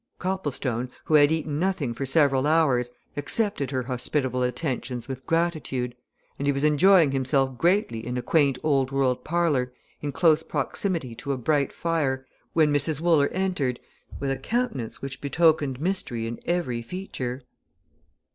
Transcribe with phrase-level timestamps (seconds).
[0.17, 5.93] Copplestone, who had eaten nothing for several hours, accepted her hospitable attentions with gratitude,
[6.39, 11.13] and he was enjoying himself greatly in a quaint old world parlour, in close proximity
[11.13, 12.99] to a bright fire, when Mrs.
[12.99, 13.79] Wooler entered
[14.19, 17.43] with a countenance which betokened mystery in every feature.